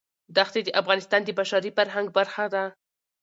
دښتې 0.35 0.61
د 0.63 0.69
افغانستان 0.81 1.21
د 1.25 1.29
بشري 1.39 1.71
فرهنګ 1.77 2.07
برخه 2.17 2.45
ده. 2.53 2.63